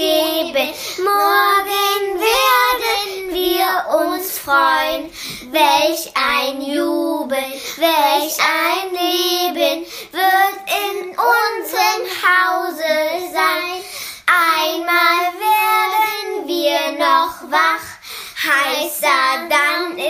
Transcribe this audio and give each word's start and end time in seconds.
was 0.00 0.52
geben. 0.52 0.72
Morgen 1.04 2.20
werden 2.20 3.34
wir 3.34 3.68
uns 4.08 4.38
freuen. 4.38 5.10
Welch 5.50 6.12
ein 6.14 6.62
Jubel, 6.62 7.38
welch 7.76 8.38
ein 8.40 8.90
Leben 8.92 9.86
wird 10.12 10.56
in 10.86 11.10
unserem 11.10 12.04
Hause 12.22 12.92
sein. 13.32 13.84
Einmal 14.26 15.22
werden 15.38 16.46
wir 16.46 16.92
noch 16.98 17.50
wach 17.50 18.00
heißer, 18.42 19.48
dann 19.48 19.98
ist. 19.98 20.09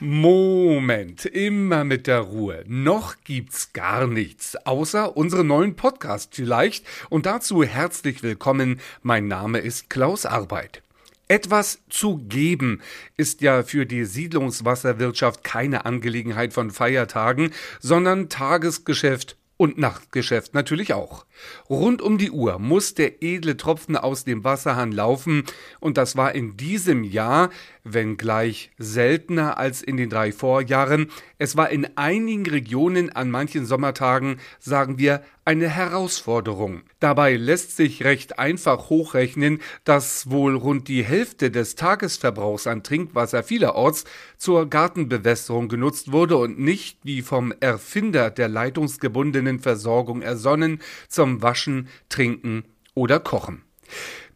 Moment, 0.00 1.24
immer 1.24 1.82
mit 1.82 2.06
der 2.06 2.20
Ruhe. 2.20 2.62
Noch 2.68 3.16
gibt's 3.24 3.72
gar 3.72 4.06
nichts, 4.06 4.54
außer 4.54 5.16
unseren 5.16 5.48
neuen 5.48 5.74
Podcast 5.74 6.36
vielleicht. 6.36 6.86
Und 7.10 7.26
dazu 7.26 7.64
herzlich 7.64 8.22
willkommen. 8.22 8.80
Mein 9.02 9.26
Name 9.26 9.58
ist 9.58 9.90
Klaus 9.90 10.24
Arbeit. 10.24 10.82
Etwas 11.26 11.80
zu 11.90 12.18
geben 12.18 12.80
ist 13.16 13.40
ja 13.40 13.64
für 13.64 13.86
die 13.86 14.04
Siedlungswasserwirtschaft 14.04 15.42
keine 15.42 15.84
Angelegenheit 15.84 16.52
von 16.52 16.70
Feiertagen, 16.70 17.50
sondern 17.80 18.28
Tagesgeschäft 18.28 19.36
und 19.56 19.78
Nachtgeschäft 19.78 20.54
natürlich 20.54 20.94
auch. 20.94 21.26
Rund 21.68 22.02
um 22.02 22.18
die 22.18 22.30
Uhr 22.30 22.58
muss 22.58 22.94
der 22.94 23.22
edle 23.22 23.56
Tropfen 23.56 23.96
aus 23.96 24.24
dem 24.24 24.44
Wasserhahn 24.44 24.92
laufen, 24.92 25.44
und 25.80 25.96
das 25.96 26.16
war 26.16 26.34
in 26.34 26.56
diesem 26.56 27.04
Jahr, 27.04 27.50
wenngleich 27.84 28.70
seltener 28.78 29.58
als 29.58 29.82
in 29.82 29.96
den 29.96 30.10
drei 30.10 30.32
Vorjahren, 30.32 31.10
es 31.38 31.56
war 31.56 31.70
in 31.70 31.88
einigen 31.96 32.46
Regionen 32.46 33.10
an 33.10 33.30
manchen 33.30 33.66
Sommertagen, 33.66 34.38
sagen 34.58 34.98
wir, 34.98 35.22
eine 35.44 35.68
Herausforderung. 35.68 36.82
Dabei 37.00 37.36
lässt 37.36 37.74
sich 37.74 38.04
recht 38.04 38.38
einfach 38.38 38.90
hochrechnen, 38.90 39.62
dass 39.84 40.30
wohl 40.30 40.54
rund 40.54 40.88
die 40.88 41.02
Hälfte 41.02 41.50
des 41.50 41.74
Tagesverbrauchs 41.74 42.66
an 42.66 42.82
Trinkwasser 42.82 43.42
vielerorts 43.42 44.04
zur 44.36 44.68
Gartenbewässerung 44.68 45.68
genutzt 45.68 46.12
wurde 46.12 46.36
und 46.36 46.58
nicht, 46.58 46.98
wie 47.02 47.22
vom 47.22 47.54
Erfinder 47.60 48.30
der 48.30 48.48
leitungsgebundenen 48.48 49.58
Versorgung 49.58 50.20
ersonnen, 50.20 50.80
zum 51.08 51.27
Waschen, 51.42 51.88
Trinken 52.08 52.64
oder 52.94 53.20
Kochen. 53.20 53.62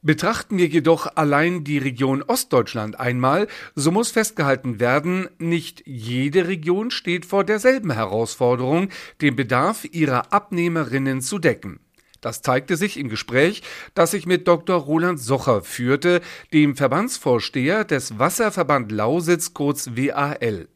Betrachten 0.05 0.59
wir 0.59 0.67
jedoch 0.67 1.07
allein 1.15 1.62
die 1.62 1.79
Region 1.79 2.23
Ostdeutschland 2.23 2.98
einmal, 2.98 3.47
so 3.77 3.93
muss 3.93 4.11
festgehalten 4.11 4.81
werden, 4.81 5.29
nicht 5.39 5.85
jede 5.87 6.48
Region 6.48 6.91
steht 6.91 7.25
vor 7.25 7.45
derselben 7.45 7.93
Herausforderung, 7.93 8.89
den 9.20 9.37
Bedarf 9.37 9.85
ihrer 9.85 10.33
Abnehmerinnen 10.33 11.20
zu 11.20 11.39
decken. 11.39 11.79
Das 12.20 12.43
zeigte 12.43 12.77
sich 12.77 12.98
im 12.98 13.09
Gespräch, 13.09 13.63
das 13.95 14.13
ich 14.15 14.27
mit 14.27 14.48
Dr. 14.48 14.77
Roland 14.77 15.20
Socher 15.20 15.63
führte, 15.63 16.20
dem 16.53 16.77
Verbandsvorsteher 16.77 17.85
des 17.85 18.19
Wasserverband 18.19 18.91
Lausitz 18.91 19.55
kurz 19.55 19.91
WAL. 19.95 20.69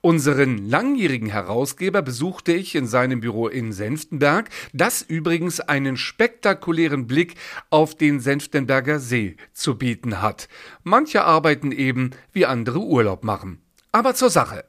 Unseren 0.00 0.68
langjährigen 0.68 1.28
Herausgeber 1.28 2.02
besuchte 2.02 2.52
ich 2.52 2.74
in 2.74 2.86
seinem 2.86 3.20
Büro 3.20 3.48
in 3.48 3.72
Senftenberg, 3.72 4.50
das 4.72 5.02
übrigens 5.02 5.60
einen 5.60 5.96
spektakulären 5.96 7.06
Blick 7.06 7.34
auf 7.70 7.94
den 7.94 8.20
Senftenberger 8.20 8.98
See 8.98 9.36
zu 9.52 9.78
bieten 9.78 10.22
hat. 10.22 10.48
Manche 10.82 11.24
arbeiten 11.24 11.72
eben, 11.72 12.10
wie 12.32 12.46
andere 12.46 12.80
Urlaub 12.80 13.24
machen. 13.24 13.60
Aber 13.92 14.14
zur 14.14 14.30
Sache. 14.30 14.64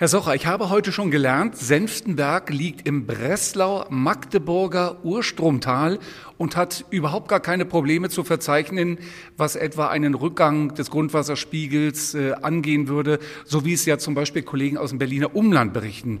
Herr 0.00 0.06
Socher, 0.06 0.36
ich 0.36 0.46
habe 0.46 0.70
heute 0.70 0.92
schon 0.92 1.10
gelernt, 1.10 1.56
Senftenberg 1.56 2.50
liegt 2.50 2.86
im 2.86 3.04
Breslau-Magdeburger 3.04 4.98
Urstromtal 5.02 5.98
und 6.36 6.54
hat 6.54 6.84
überhaupt 6.90 7.26
gar 7.26 7.40
keine 7.40 7.64
Probleme 7.64 8.08
zu 8.08 8.22
verzeichnen, 8.22 8.98
was 9.36 9.56
etwa 9.56 9.88
einen 9.88 10.14
Rückgang 10.14 10.72
des 10.76 10.92
Grundwasserspiegels 10.92 12.14
äh, 12.14 12.34
angehen 12.42 12.86
würde, 12.86 13.18
so 13.44 13.64
wie 13.64 13.72
es 13.72 13.86
ja 13.86 13.98
zum 13.98 14.14
Beispiel 14.14 14.42
Kollegen 14.42 14.78
aus 14.78 14.90
dem 14.90 15.00
Berliner 15.00 15.34
Umland 15.34 15.72
berichten. 15.72 16.20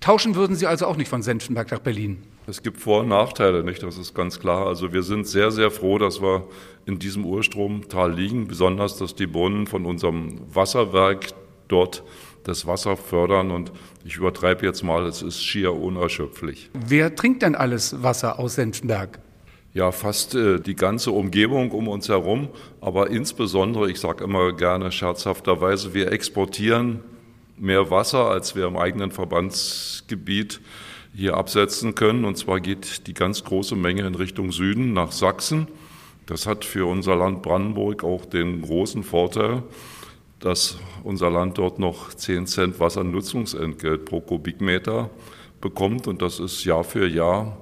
Tauschen 0.00 0.34
würden 0.34 0.56
Sie 0.56 0.66
also 0.66 0.86
auch 0.86 0.96
nicht 0.96 1.10
von 1.10 1.20
Senftenberg 1.20 1.70
nach 1.70 1.80
Berlin? 1.80 2.22
Es 2.46 2.62
gibt 2.62 2.80
Vor- 2.80 3.00
und 3.00 3.08
Nachteile, 3.08 3.62
nicht? 3.62 3.82
Das 3.82 3.98
ist 3.98 4.14
ganz 4.14 4.40
klar. 4.40 4.66
Also 4.66 4.94
wir 4.94 5.02
sind 5.02 5.26
sehr, 5.26 5.50
sehr 5.50 5.70
froh, 5.70 5.98
dass 5.98 6.22
wir 6.22 6.48
in 6.86 6.98
diesem 6.98 7.26
Urstromtal 7.26 8.10
liegen, 8.10 8.48
besonders, 8.48 8.96
dass 8.96 9.14
die 9.14 9.26
Brunnen 9.26 9.66
von 9.66 9.84
unserem 9.84 10.40
Wasserwerk 10.50 11.26
dort 11.68 12.02
das 12.44 12.66
Wasser 12.66 12.96
fördern. 12.96 13.50
Und 13.50 13.72
ich 14.04 14.16
übertreibe 14.16 14.64
jetzt 14.66 14.82
mal, 14.82 15.06
es 15.06 15.22
ist 15.22 15.42
schier 15.42 15.74
unerschöpflich. 15.74 16.70
Wer 16.72 17.14
trinkt 17.14 17.42
denn 17.42 17.54
alles 17.54 18.02
Wasser 18.02 18.38
aus 18.38 18.54
Senftenberg? 18.54 19.18
Ja, 19.74 19.92
fast 19.92 20.34
äh, 20.34 20.58
die 20.58 20.74
ganze 20.74 21.12
Umgebung 21.12 21.70
um 21.70 21.88
uns 21.88 22.08
herum, 22.08 22.48
aber 22.80 23.10
insbesondere, 23.10 23.90
ich 23.90 24.00
sage 24.00 24.24
immer 24.24 24.52
gerne 24.52 24.90
scherzhafterweise, 24.90 25.92
wir 25.92 26.10
exportieren 26.10 27.00
mehr 27.58 27.90
Wasser, 27.90 28.30
als 28.30 28.56
wir 28.56 28.66
im 28.66 28.76
eigenen 28.76 29.10
Verbandsgebiet 29.10 30.60
hier 31.14 31.36
absetzen 31.36 31.94
können. 31.94 32.24
Und 32.24 32.38
zwar 32.38 32.60
geht 32.60 33.06
die 33.06 33.14
ganz 33.14 33.44
große 33.44 33.76
Menge 33.76 34.06
in 34.06 34.14
Richtung 34.14 34.52
Süden 34.52 34.92
nach 34.92 35.12
Sachsen. 35.12 35.68
Das 36.26 36.46
hat 36.46 36.64
für 36.64 36.86
unser 36.86 37.16
Land 37.16 37.42
Brandenburg 37.42 38.04
auch 38.04 38.26
den 38.26 38.62
großen 38.62 39.02
Vorteil, 39.02 39.62
dass 40.40 40.78
unser 41.02 41.30
Land 41.30 41.58
dort 41.58 41.78
noch 41.78 42.14
10 42.14 42.46
Cent 42.46 42.80
Wassernutzungsentgelt 42.80 44.04
pro 44.04 44.20
Kubikmeter 44.20 45.10
bekommt. 45.60 46.06
Und 46.06 46.22
das 46.22 46.38
ist 46.40 46.64
Jahr 46.64 46.84
für 46.84 47.06
Jahr 47.06 47.58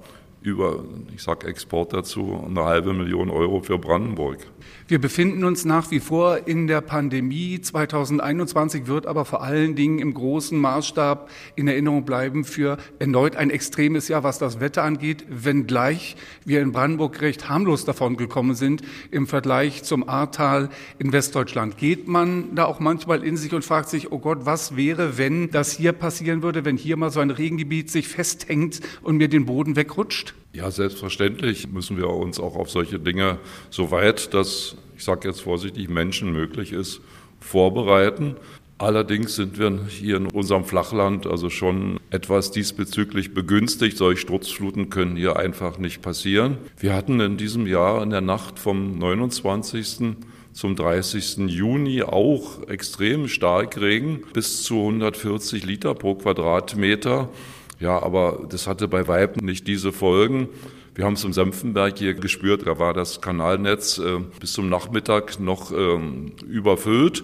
über, 0.46 0.84
ich 1.12 1.22
sage 1.22 1.48
Export 1.48 1.92
dazu, 1.92 2.40
eine 2.46 2.64
halbe 2.64 2.92
Million 2.92 3.30
Euro 3.30 3.60
für 3.60 3.78
Brandenburg. 3.78 4.38
Wir 4.86 5.00
befinden 5.00 5.42
uns 5.42 5.64
nach 5.64 5.90
wie 5.90 5.98
vor 5.98 6.46
in 6.46 6.68
der 6.68 6.80
Pandemie. 6.80 7.60
2021 7.60 8.86
wird 8.86 9.06
aber 9.06 9.24
vor 9.24 9.42
allen 9.42 9.74
Dingen 9.74 9.98
im 9.98 10.14
großen 10.14 10.56
Maßstab 10.56 11.28
in 11.56 11.66
Erinnerung 11.66 12.04
bleiben 12.04 12.44
für 12.44 12.78
erneut 13.00 13.34
ein 13.34 13.50
extremes 13.50 14.06
Jahr, 14.06 14.22
was 14.22 14.38
das 14.38 14.60
Wetter 14.60 14.84
angeht, 14.84 15.24
wenngleich 15.28 16.14
wir 16.44 16.60
in 16.60 16.70
Brandenburg 16.70 17.20
recht 17.20 17.48
harmlos 17.48 17.84
davon 17.84 18.16
gekommen 18.16 18.54
sind 18.54 18.82
im 19.10 19.26
Vergleich 19.26 19.82
zum 19.82 20.08
Ahrtal 20.08 20.68
in 21.00 21.12
Westdeutschland. 21.12 21.76
Geht 21.76 22.06
man 22.06 22.54
da 22.54 22.66
auch 22.66 22.78
manchmal 22.78 23.24
in 23.24 23.36
sich 23.36 23.52
und 23.52 23.64
fragt 23.64 23.88
sich, 23.88 24.12
oh 24.12 24.20
Gott, 24.20 24.46
was 24.46 24.76
wäre, 24.76 25.18
wenn 25.18 25.50
das 25.50 25.72
hier 25.72 25.92
passieren 25.92 26.42
würde, 26.42 26.64
wenn 26.64 26.76
hier 26.76 26.96
mal 26.96 27.10
so 27.10 27.18
ein 27.18 27.30
Regengebiet 27.30 27.90
sich 27.90 28.06
festhängt 28.06 28.80
und 29.02 29.16
mir 29.16 29.28
den 29.28 29.46
Boden 29.46 29.74
wegrutscht? 29.74 30.35
Ja, 30.52 30.70
selbstverständlich 30.70 31.68
müssen 31.68 31.98
wir 31.98 32.08
uns 32.08 32.40
auch 32.40 32.56
auf 32.56 32.70
solche 32.70 32.98
Dinge, 32.98 33.38
soweit 33.70 34.32
das, 34.32 34.76
ich 34.96 35.04
sage 35.04 35.28
jetzt 35.28 35.42
vorsichtig, 35.42 35.88
Menschen 35.90 36.32
möglich 36.32 36.72
ist, 36.72 37.00
vorbereiten. 37.40 38.36
Allerdings 38.78 39.36
sind 39.36 39.58
wir 39.58 39.86
hier 39.88 40.18
in 40.18 40.26
unserem 40.26 40.64
Flachland 40.64 41.26
also 41.26 41.48
schon 41.48 41.98
etwas 42.10 42.50
diesbezüglich 42.50 43.32
begünstigt. 43.32 43.96
Solche 43.96 44.20
Sturzfluten 44.20 44.90
können 44.90 45.16
hier 45.16 45.36
einfach 45.36 45.78
nicht 45.78 46.02
passieren. 46.02 46.58
Wir 46.78 46.94
hatten 46.94 47.18
in 47.20 47.38
diesem 47.38 47.66
Jahr 47.66 48.02
in 48.02 48.10
der 48.10 48.20
Nacht 48.20 48.58
vom 48.58 48.98
29. 48.98 50.16
zum 50.52 50.76
30. 50.76 51.48
Juni 51.48 52.02
auch 52.02 52.68
extrem 52.68 53.28
stark 53.28 53.80
Regen, 53.80 54.22
bis 54.34 54.62
zu 54.62 54.78
140 54.78 55.64
Liter 55.64 55.94
pro 55.94 56.14
Quadratmeter. 56.14 57.30
Ja, 57.78 58.02
aber 58.02 58.46
das 58.48 58.66
hatte 58.66 58.88
bei 58.88 59.06
Weib 59.06 59.42
nicht 59.42 59.66
diese 59.66 59.92
Folgen. 59.92 60.48
Wir 60.94 61.04
haben 61.04 61.12
es 61.12 61.24
im 61.24 61.34
Senftenberg 61.34 61.98
hier 61.98 62.14
gespürt, 62.14 62.66
da 62.66 62.78
war 62.78 62.94
das 62.94 63.20
Kanalnetz 63.20 63.98
äh, 63.98 64.20
bis 64.40 64.54
zum 64.54 64.70
Nachmittag 64.70 65.38
noch 65.38 65.70
ähm, 65.70 66.32
überfüllt 66.48 67.22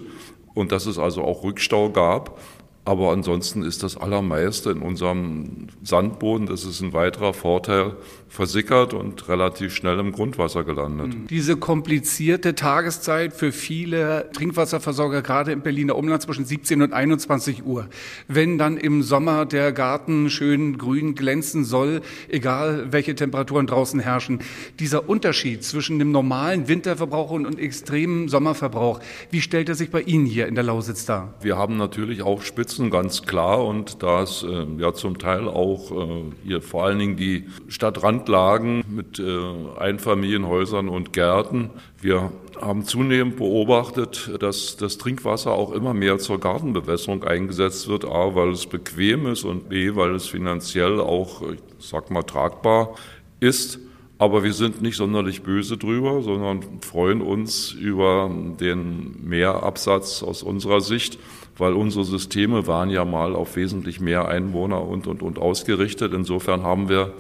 und 0.53 0.73
dass 0.73 0.85
es 0.85 0.99
also 0.99 1.23
auch 1.23 1.43
Rückstau 1.43 1.89
gab. 1.89 2.39
Aber 2.85 3.13
ansonsten 3.13 3.63
ist 3.63 3.85
das 3.85 3.97
Allermeiste 3.97 4.71
in 4.71 4.83
unserem 4.83 5.69
Sandboden, 5.85 6.47
das 6.47 6.65
ist 6.65 6.81
ein 6.81 6.93
weiterer 6.93 7.33
Vorteil, 7.33 7.93
versickert 8.29 8.93
und 8.93 9.29
relativ 9.29 9.73
schnell 9.73 10.01
im 10.01 10.11
Grundwasser 10.11 10.65
gelandet. 10.65 11.15
Mhm. 11.15 11.27
Diese 11.29 11.57
komplizierte 11.57 12.57
Tageszeit 12.57 13.35
für 13.35 13.53
viele 13.53 14.31
Trinkwasserversorger, 14.33 15.23
gerade 15.23 15.53
im 15.53 15.61
Berliner 15.61 15.97
Umland 15.97 16.23
zwischen 16.23 16.45
17 16.45 16.83
und 16.83 16.93
21 16.93 17.65
Uhr. 17.65 17.89
Wenn 18.27 18.59
dann 18.59 18.79
im 18.79 19.03
Sommer 19.03 19.47
der 19.47 19.71
Garten 19.71 20.29
schön 20.29 20.77
grün 20.77 21.15
glänzen 21.15 21.65
soll, 21.65 22.01
egal 22.29 22.89
welche 22.91 23.15
Temperaturen 23.15 23.69
draußen 23.69 24.01
herrschen, 24.01 24.41
dieser 24.81 25.09
Unterschied 25.09 25.63
zwischen 25.63 26.01
dem 26.01 26.11
normalen 26.11 26.67
Winterverbrauch 26.67 27.31
und, 27.31 27.47
und 27.47 27.61
extremen 27.61 28.29
Sommerverbrauch, 28.29 28.99
wie 29.31 29.41
stellt 29.41 29.69
er 29.69 29.77
sich 29.77 29.91
bei 29.91 30.01
Ihnen 30.01 30.27
hier 30.27 30.49
in 30.49 30.57
der 30.57 30.65
Lausitz 30.65 31.05
dar? 31.05 31.35
Wir 31.43 31.57
haben 31.57 31.77
natürlich 31.77 32.23
auch 32.23 32.43
Spitz 32.43 32.72
unterstützen, 32.73 32.91
ganz 32.91 33.23
klar. 33.23 33.65
Und 33.65 34.03
da 34.03 34.23
es 34.23 34.43
äh, 34.43 34.67
ja 34.79 34.93
zum 34.93 35.19
Teil 35.19 35.49
auch 35.49 35.91
äh, 35.91 36.23
hier 36.45 36.63
vor 36.63 36.85
allen 36.85 36.99
Dingen 36.99 37.17
die 37.17 37.47
Stadtrandlagen 37.69 38.85
mit 38.89 39.19
äh, 39.19 39.79
Einfamilienhäusern 39.79 40.89
und 40.89 41.13
Gärten, 41.13 41.71
wir 42.01 42.33
haben 42.61 42.85
zunehmend 42.85 43.37
beobachtet, 43.37 44.31
dass 44.41 44.77
das 44.77 44.99
Trinkwasser 44.99 45.53
auch 45.53 45.73
immer 45.73 45.95
mehr 45.95 46.19
zur 46.19 46.39
Gartenbewässerung 46.39 47.25
eingesetzt 47.25 47.89
wird. 47.89 48.05
A, 48.05 48.35
weil 48.35 48.51
es 48.51 48.67
bequem 48.67 49.27
ist 49.27 49.45
und 49.45 49.69
B, 49.69 49.95
weil 49.95 50.15
es 50.15 50.27
finanziell 50.27 51.01
auch, 51.01 51.43
ich 51.43 51.61
sag 51.79 52.11
mal, 52.11 52.23
tragbar 52.23 52.95
ist. 53.41 53.79
Aber 54.19 54.45
wir 54.45 54.53
sind 54.53 54.83
nicht 54.83 54.97
sonderlich 54.97 55.43
böse 55.43 55.77
drüber, 55.77 56.23
sondern 56.23 56.63
freuen 56.81 57.23
uns 57.23 57.73
über 57.73 58.31
den 58.61 59.17
Mehrabsatz 59.29 60.23
aus 60.23 60.45
unserer 60.45 60.81
Sicht, 60.81 61.19
weil 61.59 61.75
unsere 61.75 62.05
Systeme 62.05 62.67
waren 62.67 62.91
ja 62.91 63.05
mal 63.05 63.35
auf 63.35 63.57
wesentlich 63.57 64.01
mehr 64.01 64.29
Einwohner 64.29 64.83
und, 64.83 65.07
und, 65.07 65.23
und 65.23 65.39
ausgerichtet. 65.39 66.13
Insofern 66.13 66.63
haben 66.63 66.89
wir 66.89 67.13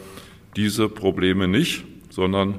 diese 0.57 0.89
Probleme 0.89 1.49
nicht, 1.49 1.85
sondern 2.11 2.59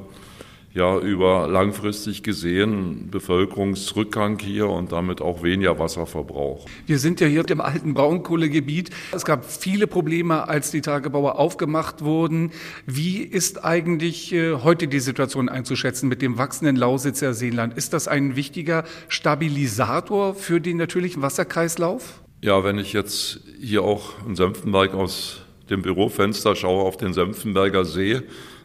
ja 0.74 0.98
über 0.98 1.48
langfristig 1.48 2.24
gesehen 2.24 3.10
Bevölkerungsrückgang 3.12 4.40
hier 4.40 4.68
und 4.68 4.92
damit 4.92 5.22
auch 5.22 5.44
weniger 5.44 5.78
Wasserverbrauch. 5.78 6.66
Wir 6.88 6.98
sind 6.98 7.20
ja 7.20 7.28
hier 7.28 7.48
im 7.50 7.62
alten 7.62 7.94
Braunkohlegebiet. 7.94 8.90
Es 9.12 9.26
gab 9.26 9.46
viele 9.46 9.86
Probleme, 9.86 10.48
als 10.48 10.72
die 10.72 10.82
Tagebauer 10.82 11.38
aufgemacht 11.38 12.04
wurden. 12.04 12.52
Wie 12.86 13.18
ist 13.20 13.64
eigentlich 13.64 14.34
äh, 14.34 14.56
heute 14.64 14.88
die 14.88 15.00
Situation 15.00 15.50
einzuschätzen 15.50 16.10
mit 16.10 16.22
dem 16.22 16.38
wachsenden 16.38 16.76
Lausitzer 16.76 17.34
Seenland? 17.34 17.76
Ist 17.76 17.94
das 17.94 18.08
ein 18.08 18.36
wichtiger 18.36 18.84
Stabilisator 19.10 20.34
für 20.34 20.60
den 20.60 20.78
natürlichen 20.78 21.22
Wasserkreislauf? 21.22 22.22
Ja, 22.42 22.64
wenn 22.64 22.80
ich 22.80 22.94
jetzt 22.94 23.42
hier 23.62 23.84
auch 23.84 24.14
in 24.28 24.36
Senftenberg 24.36 24.94
aus 24.96 25.42
dem 25.70 25.82
Bürofenster 25.82 26.56
schaue 26.56 26.84
auf 26.84 26.98
den 26.98 27.14
Senftenberger 27.14 27.86
See, 27.86 28.22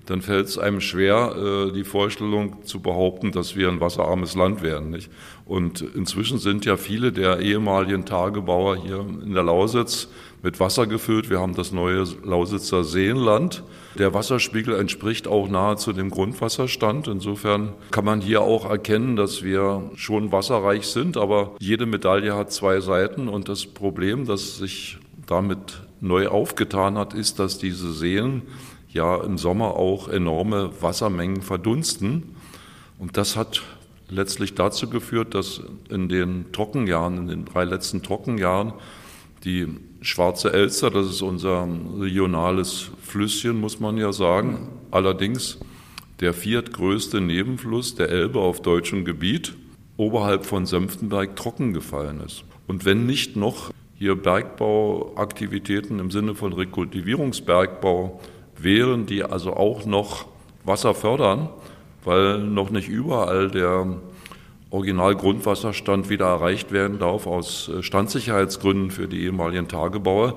dann 0.08 0.22
fällt 0.22 0.46
es 0.46 0.56
einem 0.56 0.80
schwer, 0.80 1.34
äh, 1.36 1.72
die 1.72 1.84
Vorstellung 1.84 2.64
zu 2.64 2.80
behaupten, 2.80 3.30
dass 3.30 3.56
wir 3.56 3.68
ein 3.68 3.80
wasserarmes 3.80 4.34
Land 4.34 4.62
wären. 4.62 4.88
Nicht? 4.88 5.10
Und 5.44 5.82
inzwischen 5.82 6.38
sind 6.38 6.64
ja 6.64 6.78
viele 6.78 7.12
der 7.12 7.40
ehemaligen 7.40 8.06
Tagebauer 8.06 8.76
hier 8.76 9.04
in 9.22 9.34
der 9.34 9.42
Lausitz 9.42 10.08
mit 10.42 10.60
Wasser 10.60 10.86
gefüllt. 10.86 11.28
Wir 11.28 11.40
haben 11.40 11.54
das 11.54 11.72
neue 11.72 12.04
Lausitzer 12.24 12.84
Seenland. 12.84 13.62
Der 13.98 14.14
Wasserspiegel 14.14 14.76
entspricht 14.76 15.28
auch 15.28 15.48
nahezu 15.48 15.92
dem 15.92 16.10
Grundwasserstand. 16.10 17.06
Insofern 17.08 17.74
kann 17.90 18.06
man 18.06 18.22
hier 18.22 18.40
auch 18.40 18.68
erkennen, 18.70 19.16
dass 19.16 19.42
wir 19.42 19.90
schon 19.94 20.32
wasserreich 20.32 20.86
sind, 20.86 21.18
aber 21.18 21.54
jede 21.58 21.84
Medaille 21.84 22.34
hat 22.34 22.50
zwei 22.50 22.80
Seiten. 22.80 23.28
Und 23.28 23.50
das 23.50 23.66
Problem, 23.66 24.24
das 24.24 24.56
sich 24.56 24.98
damit 25.26 25.82
neu 26.00 26.28
aufgetan 26.28 26.96
hat, 26.96 27.12
ist, 27.12 27.38
dass 27.38 27.58
diese 27.58 27.92
Seen 27.92 28.42
ja 28.88 29.22
im 29.22 29.38
Sommer 29.38 29.76
auch 29.76 30.08
enorme 30.08 30.70
Wassermengen 30.80 31.42
verdunsten. 31.42 32.34
Und 32.98 33.16
das 33.16 33.36
hat 33.36 33.62
letztlich 34.08 34.54
dazu 34.54 34.88
geführt, 34.88 35.34
dass 35.34 35.60
in 35.90 36.08
den 36.08 36.52
Trockenjahren, 36.52 37.18
in 37.18 37.28
den 37.28 37.44
drei 37.44 37.64
letzten 37.64 38.02
Trockenjahren, 38.02 38.72
die 39.44 39.68
Schwarze 40.00 40.52
Elster, 40.52 40.90
das 40.90 41.06
ist 41.06 41.22
unser 41.22 41.68
regionales 41.98 42.90
Flüsschen, 43.02 43.60
muss 43.60 43.80
man 43.80 43.96
ja 43.96 44.12
sagen, 44.12 44.68
allerdings 44.90 45.58
der 46.20 46.34
viertgrößte 46.34 47.20
Nebenfluss 47.20 47.94
der 47.94 48.08
Elbe 48.08 48.40
auf 48.40 48.62
deutschem 48.62 49.04
Gebiet 49.04 49.54
oberhalb 49.96 50.46
von 50.46 50.66
Senftenberg 50.66 51.36
trocken 51.36 51.72
gefallen 51.72 52.20
ist. 52.24 52.44
Und 52.66 52.84
wenn 52.84 53.06
nicht 53.06 53.36
noch 53.36 53.70
hier 53.96 54.14
Bergbauaktivitäten 54.14 55.98
im 55.98 56.10
Sinne 56.10 56.34
von 56.34 56.52
Rekultivierungsbergbau 56.52 58.20
wären, 58.62 59.06
die 59.06 59.24
also 59.24 59.54
auch 59.54 59.84
noch 59.84 60.26
Wasser 60.64 60.94
fördern, 60.94 61.48
weil 62.04 62.38
noch 62.38 62.70
nicht 62.70 62.88
überall 62.88 63.50
der 63.50 63.86
Originalgrundwasserstand 64.70 66.10
wieder 66.10 66.26
erreicht 66.26 66.72
werden 66.72 66.98
darf 66.98 67.26
aus 67.26 67.68
äh, 67.68 67.82
Standsicherheitsgründen 67.82 68.90
für 68.90 69.08
die 69.08 69.22
ehemaligen 69.24 69.68
Tagebauer 69.68 70.34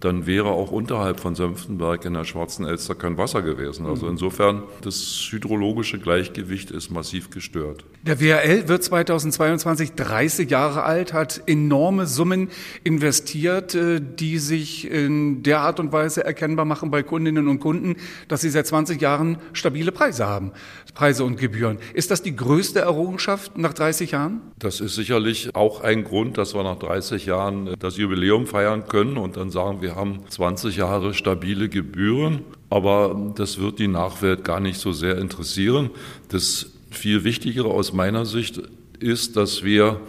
dann 0.00 0.26
wäre 0.26 0.48
auch 0.48 0.70
unterhalb 0.70 1.20
von 1.20 1.34
Senftenberg 1.34 2.04
in 2.04 2.14
der 2.14 2.24
Schwarzen 2.24 2.66
Elster 2.66 2.94
kein 2.94 3.16
Wasser 3.16 3.42
gewesen. 3.42 3.86
Also 3.86 4.06
mhm. 4.06 4.12
insofern, 4.12 4.62
das 4.82 5.28
hydrologische 5.30 5.98
Gleichgewicht 5.98 6.70
ist 6.70 6.90
massiv 6.90 7.30
gestört. 7.30 7.84
Der 8.02 8.20
WRL 8.20 8.68
wird 8.68 8.84
2022 8.84 9.92
30 9.92 10.50
Jahre 10.50 10.82
alt, 10.82 11.12
hat 11.12 11.42
enorme 11.46 12.06
Summen 12.06 12.50
investiert, 12.84 13.74
äh, 13.74 14.00
die 14.00 14.38
sich 14.38 14.90
in 14.90 15.42
der 15.42 15.60
Art 15.60 15.80
und 15.80 15.92
Weise 15.92 16.24
erkennbar 16.24 16.66
machen 16.66 16.90
bei 16.90 17.02
Kundinnen 17.02 17.48
und 17.48 17.60
Kunden, 17.60 17.96
dass 18.28 18.42
sie 18.42 18.50
seit 18.50 18.66
20 18.66 19.00
Jahren 19.00 19.38
stabile 19.52 19.92
Preise 19.92 20.26
haben, 20.26 20.52
Preise 20.94 21.24
und 21.24 21.36
Gebühren. 21.38 21.78
Ist 21.94 22.10
das 22.10 22.22
die 22.22 22.36
größte 22.36 22.80
Errungenschaft 22.80 23.56
nach 23.58 23.72
30 23.72 24.12
Jahren? 24.12 24.40
Das 24.58 24.80
ist 24.80 24.94
sicherlich 24.94 25.54
auch 25.54 25.80
ein 25.80 26.04
Grund, 26.04 26.38
dass 26.38 26.54
wir 26.54 26.62
nach 26.62 26.78
30 26.78 27.26
Jahren 27.26 27.74
das 27.78 27.96
Jubiläum 27.96 28.46
feiern 28.46 28.86
können 28.86 29.16
und 29.16 29.36
dann 29.36 29.50
sagen 29.50 29.80
wir, 29.86 29.94
haben 29.94 30.20
20 30.28 30.76
Jahre 30.76 31.14
stabile 31.14 31.68
Gebühren, 31.68 32.40
aber 32.70 33.32
das 33.36 33.60
wird 33.60 33.78
die 33.78 33.86
Nachwelt 33.86 34.42
gar 34.42 34.58
nicht 34.58 34.80
so 34.80 34.92
sehr 34.92 35.18
interessieren. 35.18 35.90
Das 36.28 36.72
viel 36.90 37.22
Wichtigere 37.22 37.68
aus 37.68 37.92
meiner 37.92 38.26
Sicht 38.26 38.60
ist, 38.98 39.36
dass 39.36 39.62
wir 39.62 40.00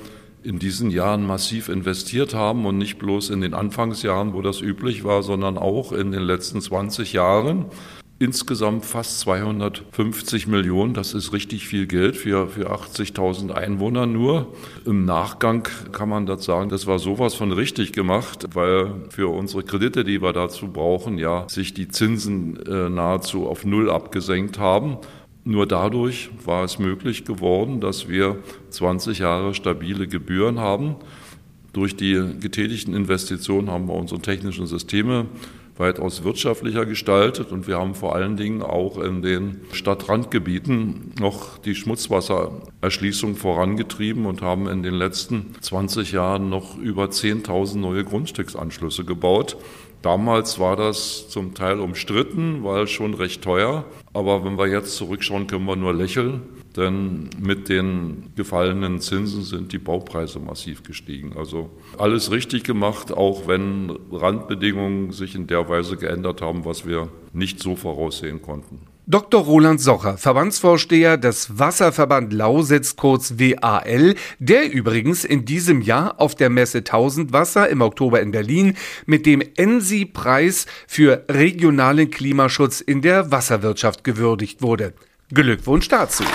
in 0.44 0.58
diesen 0.58 0.90
Jahren 0.90 1.28
massiv 1.28 1.70
investiert 1.70 2.34
haben 2.34 2.66
und 2.66 2.78
nicht 2.78 2.98
bloß 2.98 3.30
in 3.30 3.42
den 3.42 3.54
Anfangsjahren, 3.54 4.34
wo 4.34 4.42
das 4.42 4.62
üblich 4.62 5.04
war, 5.04 5.22
sondern 5.22 5.58
auch 5.58 5.92
in 5.92 6.12
den 6.12 6.24
letzten 6.24 6.60
20 6.60 7.14
Jahren 7.14 7.66
insgesamt 8.20 8.86
fast 8.86 9.20
250 9.20 10.48
Millionen. 10.48 10.94
Das 10.94 11.14
ist 11.14 11.34
richtig 11.34 11.68
viel 11.68 11.86
Geld 11.86 12.16
für, 12.16 12.48
für 12.48 12.72
80.000 12.72 13.52
Einwohner 13.52 14.06
nur. 14.06 14.54
Im 14.86 15.06
Nachgang 15.06 15.68
kann 15.92 16.10
man 16.10 16.26
das 16.26 16.46
sagen, 16.46 16.70
das 16.70 16.88
war 16.88 17.00
sowas 17.00 17.36
von 17.36 17.52
richtig 17.52 17.94
gemacht, 17.94 18.48
weil 18.54 18.92
für 19.10 19.28
unsere 19.28 19.64
Kredite, 19.64 20.04
die 20.04 20.22
wir 20.22 20.34
dazu 20.34 20.68
brauchen, 20.70 21.18
ja, 21.18 21.48
sich 21.48 21.74
die 21.74 21.90
Zinsen 21.90 22.58
äh, 22.66 22.90
nahezu 22.90 23.48
auf 23.48 23.66
Null 23.66 23.92
abgesenkt 23.92 24.58
haben. 24.58 24.98
Nur 25.44 25.66
dadurch 25.66 26.30
war 26.44 26.64
es 26.64 26.80
möglich 26.80 27.24
geworden, 27.24 27.80
dass 27.80 28.10
wir 28.10 28.38
20 28.72 29.20
Jahre 29.20 29.54
stabile 29.54 30.08
Gebühren 30.08 30.60
haben. 30.60 30.96
Durch 31.72 31.96
die 31.96 32.16
getätigten 32.40 32.94
Investitionen 32.94 33.70
haben 33.70 33.88
wir 33.88 33.94
unsere 33.94 34.20
technischen 34.20 34.66
Systeme 34.66 35.28
weitaus 35.80 36.24
wirtschaftlicher 36.24 36.86
gestaltet 36.86 37.52
und 37.52 37.68
wir 37.68 37.78
haben 37.78 37.96
vor 37.96 38.16
allen 38.16 38.38
Dingen 38.38 38.62
auch 38.62 38.98
in 38.98 39.22
den 39.22 39.62
Stadtrandgebieten 39.72 41.14
noch 41.20 41.58
die 41.58 41.76
Schmutzwassererschließung 41.76 43.36
vorangetrieben 43.36 44.26
und 44.26 44.42
haben 44.42 44.68
in 44.68 44.84
den 44.84 44.94
letzten 44.94 45.56
20 45.62 46.12
Jahren 46.12 46.50
noch 46.50 46.78
über 46.78 47.06
10.000 47.06 47.78
neue 47.78 48.04
Grundstücksanschlüsse 48.04 49.06
gebaut. 49.06 49.58
Damals 50.02 50.60
war 50.60 50.76
das 50.76 51.28
zum 51.30 51.54
Teil 51.54 51.80
umstritten, 51.80 52.64
weil 52.64 52.88
schon 52.88 53.14
recht 53.14 53.44
teuer. 53.44 53.86
Aber 54.14 54.46
wenn 54.46 54.58
wir 54.58 54.68
jetzt 54.68 54.96
zurückschauen, 54.96 55.48
können 55.48 55.66
wir 55.66 55.76
nur 55.76 55.94
lächeln. 55.94 56.42
Denn 56.78 57.32
mit 57.40 57.70
den 57.70 58.32
gefallenen 58.36 59.02
Zinsen 59.02 59.44
sind 59.44 59.74
die 59.74 59.80
Baupreise 59.80 60.40
massiv 60.40 60.84
gestiegen. 60.84 61.34
Also 61.36 61.72
alles 61.98 62.32
richtig 62.32 62.64
gemacht, 62.64 63.12
auch 63.12 63.48
wenn 63.48 63.98
Randbedingungen 64.12 65.12
sich 65.12 65.34
in 65.34 65.48
der 65.48 65.68
Weise 65.68 65.98
geändert 65.98 66.42
haben, 66.42 66.66
was 66.66 66.86
wir 66.86 67.10
nicht 67.34 67.60
so 67.60 67.76
voraussehen 67.76 68.44
konnten. 68.44 68.82
Dr. 69.10 69.42
Roland 69.42 69.80
Socher, 69.80 70.18
Verbandsvorsteher 70.18 71.16
des 71.16 71.58
Wasserverband 71.58 72.34
Lausitz, 72.34 72.98
kurz 72.98 73.36
WAL, 73.40 74.16
der 74.40 74.72
übrigens 74.72 75.24
in 75.24 75.46
diesem 75.46 75.82
Jahr 75.82 76.20
auf 76.20 76.36
der 76.36 76.50
Messe 76.50 76.80
1000 76.80 77.32
Wasser 77.32 77.70
im 77.70 77.82
Oktober 77.82 78.22
in 78.22 78.32
Berlin 78.32 78.76
mit 79.06 79.26
dem 79.26 79.42
ENSI-Preis 79.56 80.66
für 80.88 81.24
regionalen 81.30 82.12
Klimaschutz 82.12 82.82
in 82.82 83.02
der 83.02 83.32
Wasserwirtschaft 83.32 84.04
gewürdigt 84.04 84.62
wurde. 84.62 84.94
Glückwunsch 85.34 85.88
dazu. 85.88 86.26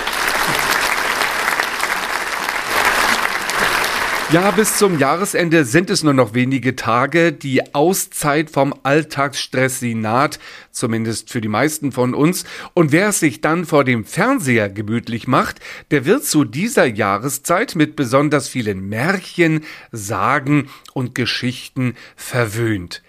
Ja, 4.33 4.51
bis 4.51 4.79
zum 4.79 4.99
Jahresende 4.99 5.67
sind 5.67 5.91
es 5.91 6.03
nur 6.03 6.15
noch 6.15 6.33
wenige 6.33 6.75
Tage. 6.75 7.33
Die 7.33 7.75
Auszeit 7.75 8.49
vom 8.49 8.75
Alltagsstress, 8.83 9.79
sie 9.79 9.95
naht, 9.95 10.39
zumindest 10.71 11.29
für 11.29 11.43
die 11.43 11.49
meisten 11.49 11.93
von 11.93 12.15
uns. 12.15 12.47
Und 12.73 12.93
wer 12.93 13.09
es 13.09 13.21
sich 13.21 13.43
dann 13.43 13.67
vor 13.67 13.85
dem 13.85 14.07
Fernseher 14.07 14.71
gemütlich 14.71 15.29
macht, 15.29 15.61
der 15.91 16.07
wird 16.07 16.25
zu 16.25 16.45
dieser 16.45 16.87
Jahreszeit 16.87 17.75
mit 17.75 17.95
besonders 17.95 18.49
vielen 18.49 18.89
Märchen, 18.89 19.65
Sagen 19.91 20.71
und 20.95 21.15
Geschichten 21.15 21.95
verwöhnt. 22.17 23.03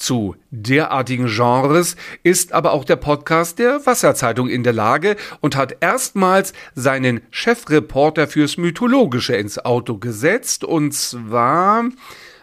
Zu 0.00 0.34
derartigen 0.50 1.26
Genres 1.26 1.94
ist 2.22 2.54
aber 2.54 2.72
auch 2.72 2.86
der 2.86 2.96
Podcast 2.96 3.58
der 3.58 3.84
Wasserzeitung 3.84 4.48
in 4.48 4.64
der 4.64 4.72
Lage 4.72 5.14
und 5.40 5.56
hat 5.56 5.76
erstmals 5.80 6.54
seinen 6.74 7.20
Chefreporter 7.30 8.26
fürs 8.26 8.56
Mythologische 8.56 9.36
ins 9.36 9.58
Auto 9.58 9.98
gesetzt 9.98 10.64
und 10.64 10.94
zwar 10.94 11.84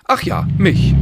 Ach 0.05 0.21
ja, 0.21 0.47
mich. 0.59 0.93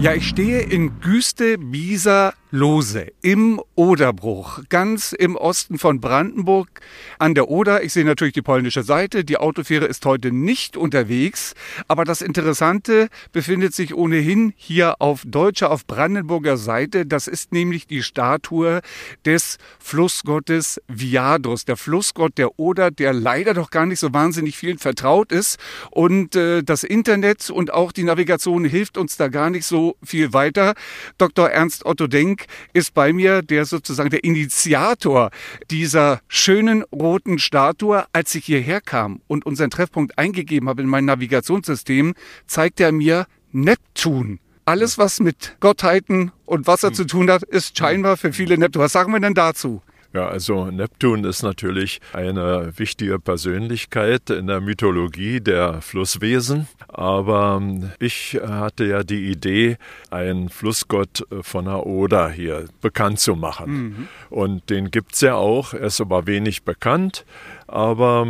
Ja, 0.00 0.14
ich 0.14 0.26
stehe 0.26 0.60
in 0.60 0.98
Güste 1.00 1.56
Bieser 1.56 2.34
Lose 2.52 3.06
im 3.22 3.60
Oderbruch, 3.76 4.62
ganz 4.68 5.12
im 5.12 5.36
Osten 5.36 5.78
von 5.78 6.00
Brandenburg 6.00 6.80
an 7.20 7.34
der 7.36 7.48
Oder. 7.48 7.84
Ich 7.84 7.92
sehe 7.92 8.04
natürlich 8.04 8.34
die 8.34 8.42
polnische 8.42 8.82
Seite. 8.82 9.24
Die 9.24 9.36
Autofähre 9.36 9.86
ist 9.86 10.04
heute 10.04 10.32
nicht 10.32 10.76
unterwegs, 10.76 11.54
aber 11.86 12.04
das 12.04 12.22
Interessante 12.22 13.08
befindet 13.30 13.72
sich 13.72 13.94
ohnehin 13.94 14.52
hier 14.56 15.00
auf 15.00 15.22
deutscher, 15.24 15.70
auf 15.70 15.86
Brandenburger 15.86 16.56
Seite. 16.56 17.06
Das 17.06 17.28
ist 17.28 17.52
nämlich 17.52 17.86
die 17.86 18.02
Statue 18.02 18.80
des 19.24 19.58
Flussgottes 19.78 20.80
Viadrus, 20.88 21.64
der 21.66 21.76
Flussgott 21.76 22.36
der 22.36 22.58
Oder, 22.58 22.90
der 22.90 23.12
leider 23.12 23.54
doch 23.54 23.70
gar 23.70 23.86
nicht 23.86 24.00
so 24.00 24.12
wahnsinnig 24.12 24.56
vielen 24.56 24.78
vertraut 24.78 25.30
ist. 25.30 25.60
Und 25.92 26.34
äh, 26.34 26.64
das 26.64 26.82
Internet 26.82 27.48
und 27.48 27.72
auch 27.72 27.92
die 27.92 28.02
Navigation 28.02 28.64
hilft 28.64 28.98
uns 28.98 29.16
da 29.16 29.28
gar 29.28 29.50
nicht 29.50 29.66
so 29.66 29.96
viel 30.02 30.32
weiter. 30.32 30.74
Dr. 31.16 31.48
Ernst 31.48 31.86
Otto 31.86 32.08
Denk 32.08 32.39
Frank 32.40 32.46
ist 32.72 32.94
bei 32.94 33.12
mir 33.12 33.42
der 33.42 33.64
sozusagen 33.64 34.10
der 34.10 34.24
Initiator 34.24 35.30
dieser 35.70 36.20
schönen 36.28 36.82
roten 36.92 37.38
Statue. 37.38 38.04
Als 38.12 38.34
ich 38.34 38.44
hierher 38.44 38.80
kam 38.80 39.20
und 39.26 39.46
unseren 39.46 39.70
Treffpunkt 39.70 40.18
eingegeben 40.18 40.68
habe 40.68 40.82
in 40.82 40.88
mein 40.88 41.04
Navigationssystem, 41.04 42.14
zeigt 42.46 42.80
er 42.80 42.92
mir 42.92 43.26
Neptun. 43.52 44.38
Alles, 44.64 44.98
was 44.98 45.20
mit 45.20 45.56
Gottheiten 45.60 46.32
und 46.46 46.66
Wasser 46.66 46.88
hm. 46.88 46.94
zu 46.94 47.04
tun 47.04 47.30
hat, 47.30 47.42
ist 47.42 47.76
scheinbar 47.76 48.16
für 48.16 48.32
viele 48.32 48.56
Neptun. 48.56 48.82
Was 48.82 48.92
sagen 48.92 49.12
wir 49.12 49.20
denn 49.20 49.34
dazu? 49.34 49.82
Ja, 50.12 50.26
also 50.26 50.66
Neptun 50.66 51.24
ist 51.24 51.42
natürlich 51.42 52.00
eine 52.12 52.72
wichtige 52.76 53.20
Persönlichkeit 53.20 54.28
in 54.30 54.48
der 54.48 54.60
Mythologie 54.60 55.40
der 55.40 55.82
Flusswesen. 55.82 56.66
Aber 56.88 57.62
ich 58.00 58.40
hatte 58.44 58.86
ja 58.86 59.04
die 59.04 59.30
Idee, 59.30 59.76
einen 60.10 60.48
Flussgott 60.48 61.24
von 61.42 61.66
der 61.66 61.86
Oder 61.86 62.28
hier 62.28 62.64
bekannt 62.80 63.20
zu 63.20 63.36
machen. 63.36 63.70
Mhm. 63.70 64.08
Und 64.30 64.68
den 64.70 64.90
gibt 64.90 65.14
es 65.14 65.20
ja 65.20 65.34
auch, 65.34 65.74
er 65.74 65.82
ist 65.82 66.00
aber 66.00 66.26
wenig 66.26 66.64
bekannt. 66.64 67.24
Aber 67.70 68.26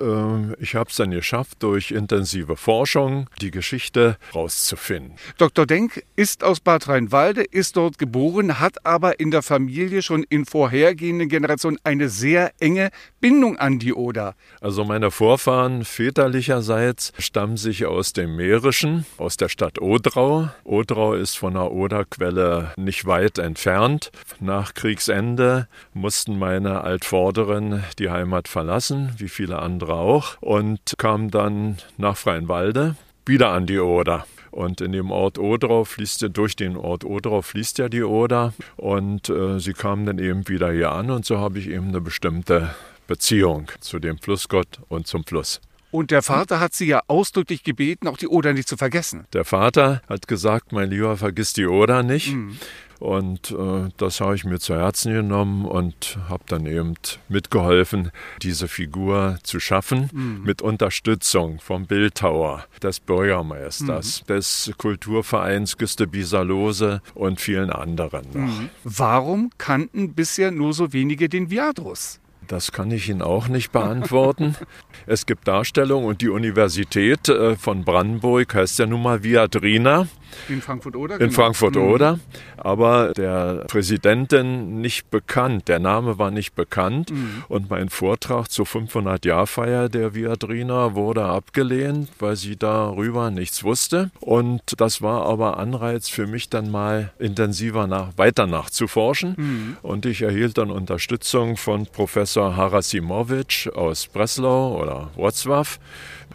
äh, 0.00 0.60
ich 0.60 0.74
habe 0.74 0.90
es 0.90 0.96
dann 0.96 1.12
geschafft, 1.12 1.62
durch 1.62 1.92
intensive 1.92 2.56
Forschung 2.56 3.28
die 3.40 3.52
Geschichte 3.52 4.16
rauszufinden. 4.34 5.12
Dr. 5.38 5.64
Denk 5.64 6.02
ist 6.16 6.42
aus 6.42 6.58
Bad 6.58 6.88
Rheinwalde, 6.88 7.42
ist 7.44 7.76
dort 7.76 7.98
geboren, 7.98 8.58
hat 8.58 8.84
aber 8.84 9.20
in 9.20 9.30
der 9.30 9.42
Familie 9.42 10.02
schon 10.02 10.24
in 10.28 10.44
vorhergehenden 10.44 11.28
Generationen 11.28 11.78
eine 11.84 12.08
sehr 12.08 12.50
enge 12.58 12.90
Bindung 13.20 13.58
an 13.58 13.78
die 13.78 13.94
Oder. 13.94 14.34
Also 14.60 14.84
meine 14.84 15.12
Vorfahren 15.12 15.84
väterlicherseits 15.84 17.12
stammen 17.20 17.58
sich 17.58 17.86
aus 17.86 18.12
dem 18.12 18.34
Mährischen, 18.34 19.06
aus 19.18 19.36
der 19.36 19.48
Stadt 19.48 19.80
Odrau. 19.80 20.48
Odrau 20.64 21.14
ist 21.14 21.38
von 21.38 21.54
der 21.54 21.70
Oderquelle 21.70 22.72
nicht 22.76 23.06
weit 23.06 23.38
entfernt. 23.38 24.10
Nach 24.40 24.74
Kriegsende 24.74 25.68
mussten 25.94 26.36
meine 26.36 26.80
Altvorderen 26.80 27.84
die 28.00 28.10
Heimat 28.10 28.48
verlassen 28.48 28.79
verlassen, 28.80 29.12
wie 29.18 29.28
viele 29.28 29.58
andere 29.58 29.94
auch, 29.94 30.40
und 30.40 30.80
kam 30.98 31.30
dann 31.30 31.78
nach 31.98 32.16
Freienwalde 32.16 32.96
wieder 33.26 33.50
an 33.50 33.66
die 33.66 33.78
Oder. 33.78 34.26
Und 34.50 34.80
in 34.80 34.92
dem 34.92 35.10
Ort 35.10 35.38
Odrau 35.38 35.84
fließt 35.84 36.22
ja, 36.22 36.28
durch 36.28 36.56
den 36.56 36.76
Ort 36.76 37.04
Odrau 37.04 37.42
fließt 37.42 37.78
ja 37.78 37.88
die 37.88 38.02
Oder. 38.02 38.52
Und 38.76 39.28
äh, 39.28 39.60
sie 39.60 39.74
kamen 39.74 40.06
dann 40.06 40.18
eben 40.18 40.48
wieder 40.48 40.72
hier 40.72 40.90
an 40.90 41.10
und 41.10 41.24
so 41.24 41.38
habe 41.38 41.58
ich 41.58 41.68
eben 41.68 41.88
eine 41.88 42.00
bestimmte 42.00 42.74
Beziehung 43.06 43.70
zu 43.80 43.98
dem 44.00 44.18
Flussgott 44.18 44.80
und 44.88 45.06
zum 45.06 45.24
Fluss. 45.24 45.60
Und 45.92 46.10
der 46.10 46.22
Vater 46.22 46.58
hat 46.60 46.72
sie 46.72 46.86
ja 46.86 47.00
ausdrücklich 47.08 47.62
gebeten, 47.62 48.08
auch 48.08 48.16
die 48.16 48.28
Oder 48.28 48.52
nicht 48.52 48.68
zu 48.68 48.76
vergessen. 48.76 49.26
Der 49.32 49.44
Vater 49.44 50.02
hat 50.08 50.26
gesagt, 50.26 50.72
mein 50.72 50.90
Lieber, 50.90 51.16
vergiss 51.16 51.52
die 51.52 51.66
Oder 51.66 52.02
nicht. 52.02 52.32
Mhm. 52.32 52.56
Und 53.00 53.50
äh, 53.50 53.88
das 53.96 54.20
habe 54.20 54.34
ich 54.34 54.44
mir 54.44 54.58
zu 54.58 54.74
Herzen 54.74 55.14
genommen 55.14 55.64
und 55.64 56.18
habe 56.28 56.44
dann 56.46 56.66
eben 56.66 56.94
mitgeholfen, 57.28 58.12
diese 58.42 58.68
Figur 58.68 59.38
zu 59.42 59.58
schaffen, 59.58 60.10
mhm. 60.12 60.42
mit 60.44 60.60
Unterstützung 60.60 61.60
vom 61.60 61.86
Bildhauer, 61.86 62.66
des 62.82 63.00
Bürgermeisters, 63.00 64.22
mhm. 64.22 64.26
des 64.26 64.72
Kulturvereins 64.76 65.78
Güste 65.78 66.06
Bisalose 66.06 67.00
und 67.14 67.40
vielen 67.40 67.70
anderen 67.70 68.26
noch. 68.34 68.60
Mhm. 68.60 68.68
Warum 68.84 69.50
kannten 69.56 70.12
bisher 70.12 70.50
nur 70.50 70.74
so 70.74 70.92
wenige 70.92 71.30
den 71.30 71.50
Viadrus? 71.50 72.20
Das 72.48 72.72
kann 72.72 72.90
ich 72.90 73.08
Ihnen 73.08 73.22
auch 73.22 73.48
nicht 73.48 73.70
beantworten. 73.72 74.56
es 75.06 75.24
gibt 75.24 75.48
Darstellungen 75.48 76.06
und 76.06 76.20
die 76.20 76.28
Universität 76.28 77.28
äh, 77.28 77.56
von 77.56 77.84
Brandenburg 77.84 78.54
heißt 78.54 78.78
ja 78.78 78.86
nun 78.86 79.02
mal 79.02 79.22
Viadrina. 79.22 80.08
In 80.48 80.62
Frankfurt-Oder? 80.62 81.14
In 81.14 81.18
genau. 81.20 81.32
Frankfurt-Oder. 81.32 82.16
Mhm. 82.16 82.20
Aber 82.56 83.12
der 83.12 83.64
Präsidentin 83.68 84.80
nicht 84.80 85.10
bekannt. 85.10 85.68
Der 85.68 85.78
Name 85.78 86.18
war 86.18 86.30
nicht 86.30 86.54
bekannt. 86.54 87.10
Mhm. 87.10 87.44
Und 87.48 87.70
mein 87.70 87.88
Vortrag 87.88 88.48
zur 88.48 88.66
500-Jahr-Feier 88.66 89.88
der 89.88 90.14
Viadrina 90.14 90.94
wurde 90.94 91.24
abgelehnt, 91.24 92.08
weil 92.18 92.36
sie 92.36 92.56
darüber 92.56 93.30
nichts 93.30 93.64
wusste. 93.64 94.10
Und 94.20 94.80
das 94.80 95.02
war 95.02 95.26
aber 95.26 95.58
Anreiz 95.58 96.08
für 96.08 96.26
mich 96.26 96.48
dann 96.48 96.70
mal 96.70 97.12
intensiver 97.18 97.86
nach, 97.86 98.08
weiter 98.16 98.46
nachzuforschen. 98.46 99.34
Mhm. 99.36 99.76
Und 99.82 100.06
ich 100.06 100.22
erhielt 100.22 100.58
dann 100.58 100.70
Unterstützung 100.70 101.56
von 101.56 101.86
Professor 101.86 102.56
Harasimowitsch 102.56 103.68
aus 103.68 104.06
Breslau 104.06 104.80
oder 104.80 105.10
Wrocław 105.16 105.78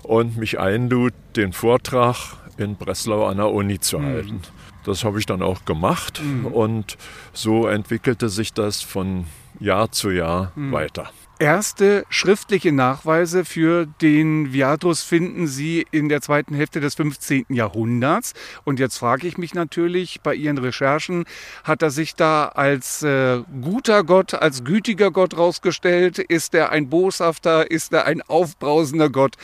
und 0.04 0.38
mich 0.38 0.60
einlud, 0.60 1.14
den 1.36 1.54
Vortrag 1.54 2.16
in 2.58 2.76
Breslau 2.76 3.26
an 3.26 3.38
der 3.38 3.50
Uni 3.50 3.80
zu 3.80 4.00
mhm. 4.00 4.06
halten. 4.06 4.42
Das 4.84 5.04
habe 5.04 5.20
ich 5.20 5.26
dann 5.26 5.42
auch 5.42 5.66
gemacht 5.66 6.22
mhm. 6.24 6.46
und 6.46 6.98
so 7.34 7.68
entwickelte 7.68 8.30
sich 8.30 8.54
das 8.54 8.82
von 8.82 9.26
Jahr 9.60 9.92
zu 9.92 10.12
Jahr 10.12 10.52
mhm. 10.56 10.72
weiter. 10.72 11.10
Erste 11.38 12.06
schriftliche 12.08 12.72
Nachweise 12.72 13.44
für 13.44 13.88
den 14.02 14.54
Viatus 14.54 15.02
finden 15.02 15.48
Sie 15.48 15.86
in 15.92 16.08
der 16.08 16.22
zweiten 16.22 16.56
Hälfte 16.56 16.80
des 16.80 16.96
15. 16.96 17.48
Jahrhunderts. 17.50 18.34
Und 18.64 18.80
jetzt 18.80 18.98
frage 18.98 19.28
ich 19.28 19.38
mich 19.38 19.54
natürlich, 19.54 20.22
bei 20.22 20.34
Ihren 20.34 20.58
Recherchen, 20.58 21.26
hat 21.66 21.82
er 21.82 21.90
sich 21.90 22.16
da 22.16 22.46
als 22.46 23.04
äh, 23.04 23.42
guter 23.62 24.06
Gott, 24.06 24.34
als 24.34 24.64
gütiger 24.64 25.12
Gott 25.12 25.38
rausgestellt? 25.38 26.20
Ist 26.20 26.56
er 26.56 26.72
ein 26.72 26.90
boshafter? 26.90 27.70
Ist 27.70 27.92
er 27.92 28.06
ein 28.06 28.22
aufbrausender 28.22 29.10
Gott? 29.10 29.36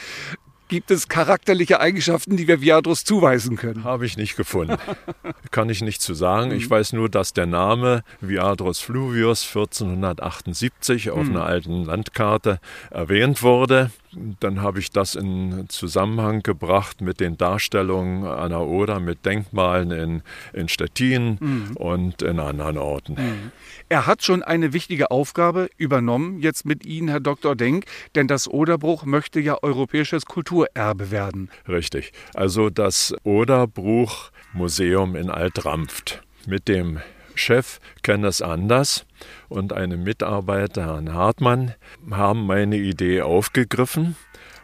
Gibt 0.71 0.89
es 0.89 1.09
charakterliche 1.09 1.81
Eigenschaften, 1.81 2.37
die 2.37 2.47
wir 2.47 2.61
Viadrus 2.61 3.03
zuweisen 3.03 3.57
können? 3.57 3.83
Habe 3.83 4.05
ich 4.05 4.15
nicht 4.15 4.37
gefunden. 4.37 4.77
Kann 5.51 5.69
ich 5.69 5.81
nicht 5.81 6.01
zu 6.01 6.13
sagen. 6.13 6.51
Ich 6.51 6.67
mhm. 6.67 6.69
weiß 6.69 6.93
nur, 6.93 7.09
dass 7.09 7.33
der 7.33 7.45
Name 7.45 8.05
Viadrus 8.21 8.79
Fluvius 8.79 9.45
1478 9.45 11.09
auf 11.09 11.25
mhm. 11.25 11.31
einer 11.31 11.45
alten 11.45 11.83
Landkarte 11.83 12.61
erwähnt 12.89 13.43
wurde. 13.43 13.91
Dann 14.39 14.62
habe 14.62 14.80
ich 14.80 14.89
das 14.89 15.15
in 15.15 15.65
Zusammenhang 15.70 16.44
gebracht 16.44 17.01
mit 17.01 17.20
den 17.20 17.38
Darstellungen 17.38 18.25
an 18.25 18.50
der 18.50 18.62
Oder, 18.62 19.00
mit 19.00 19.25
Denkmalen 19.25 19.91
in, 19.91 20.22
in 20.53 20.68
Stettin 20.68 21.38
mhm. 21.39 21.77
und 21.77 22.22
in 22.22 22.39
anderen 22.39 22.77
Orten. 22.77 23.13
Mhm. 23.13 23.51
Er 23.89 24.08
hat 24.08 24.24
schon 24.24 24.44
eine 24.44 24.74
wichtige 24.74 25.12
Aufgabe 25.12 25.70
übernommen, 25.77 26.39
jetzt 26.39 26.65
mit 26.65 26.86
Ihnen, 26.86 27.08
Herr 27.08 27.20
Dr. 27.20 27.56
Denk, 27.56 27.86
denn 28.15 28.27
das 28.27 28.48
Oderbruch 28.50 29.06
möchte 29.06 29.39
ja 29.39 29.58
europäisches 29.62 30.25
Kulturerbe 30.25 31.12
werden. 31.12 31.50
Richtig. 31.68 32.12
Also 32.34 32.70
das 32.70 33.13
Oderbruch-Museum 33.24 35.15
in 35.15 35.30
Altrampft 35.30 36.24
mit 36.46 36.68
dem 36.68 37.00
Chef 37.35 37.79
kennt 38.03 38.25
es 38.25 38.41
anders. 38.41 39.05
Und 39.50 39.73
einem 39.73 40.03
Mitarbeiter, 40.03 40.85
Herrn 40.85 41.13
Hartmann, 41.13 41.75
haben 42.09 42.45
meine 42.45 42.77
Idee 42.77 43.21
aufgegriffen 43.21 44.15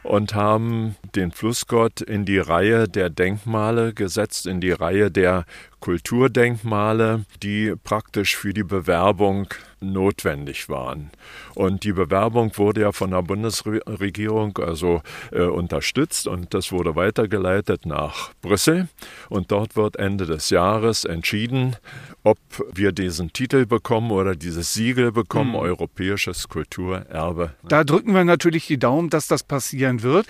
und 0.07 0.33
haben 0.33 0.95
den 1.15 1.31
Flussgott 1.31 2.01
in 2.01 2.25
die 2.25 2.39
Reihe 2.39 2.87
der 2.87 3.09
Denkmale 3.09 3.93
gesetzt, 3.93 4.47
in 4.47 4.61
die 4.61 4.71
Reihe 4.71 5.11
der 5.11 5.45
Kulturdenkmale, 5.79 7.25
die 7.43 7.73
praktisch 7.83 8.35
für 8.35 8.53
die 8.53 8.63
Bewerbung 8.63 9.47
notwendig 9.79 10.69
waren. 10.69 11.11
Und 11.55 11.83
die 11.83 11.93
Bewerbung 11.93 12.57
wurde 12.57 12.81
ja 12.81 12.91
von 12.91 13.11
der 13.11 13.21
Bundesregierung 13.21 14.57
also 14.57 15.01
äh, 15.31 15.41
unterstützt 15.43 16.27
und 16.27 16.53
das 16.53 16.71
wurde 16.71 16.95
weitergeleitet 16.95 17.85
nach 17.85 18.31
Brüssel. 18.41 18.89
Und 19.29 19.51
dort 19.51 19.75
wird 19.75 19.97
Ende 19.97 20.25
des 20.25 20.49
Jahres 20.49 21.05
entschieden, 21.05 21.75
ob 22.23 22.37
wir 22.73 22.91
diesen 22.91 23.33
Titel 23.33 23.65
bekommen 23.65 24.11
oder 24.11 24.35
dieses 24.35 24.73
Siegel 24.73 25.11
bekommen, 25.11 25.51
mhm. 25.51 25.57
Europäisches 25.57 26.49
Kulturerbe. 26.49 27.53
Da 27.67 27.83
drücken 27.83 28.13
wir 28.13 28.23
natürlich 28.23 28.67
die 28.67 28.79
Daumen, 28.79 29.09
dass 29.09 29.27
das 29.27 29.43
passieren 29.43 30.03
wird. 30.03 30.27